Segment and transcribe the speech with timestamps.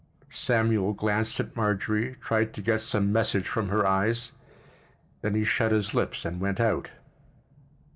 [0.33, 4.31] Samuel glanced at Marjorie, tried to get some message from her eyes;
[5.21, 6.89] then he shut his lips and went out.